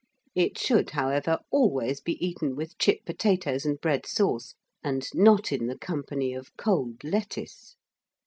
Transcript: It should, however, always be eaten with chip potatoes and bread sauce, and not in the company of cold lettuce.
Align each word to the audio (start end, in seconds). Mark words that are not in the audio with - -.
It 0.33 0.57
should, 0.57 0.89
however, 0.89 1.37
always 1.51 2.01
be 2.01 2.13
eaten 2.25 2.55
with 2.55 2.79
chip 2.79 3.05
potatoes 3.05 3.67
and 3.67 3.79
bread 3.79 4.07
sauce, 4.07 4.55
and 4.83 5.07
not 5.13 5.51
in 5.51 5.67
the 5.67 5.77
company 5.77 6.33
of 6.33 6.57
cold 6.57 7.03
lettuce. 7.03 7.75